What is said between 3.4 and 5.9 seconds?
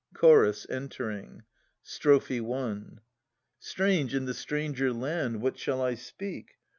Strange in the stranger land, What shall